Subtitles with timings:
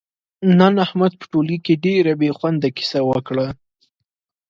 [0.59, 3.47] نن احمد په ټولگي کې ډېره بې خونده کیسه وکړه،